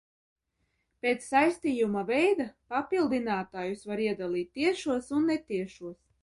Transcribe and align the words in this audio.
Pēc 1.05 1.27
saistījuma 1.33 2.03
veida 2.07 2.47
papildinātājus 2.75 3.85
var 3.91 4.03
iedalīt 4.07 4.51
tiešos 4.61 5.13
un 5.21 5.31
netiešos. 5.35 5.95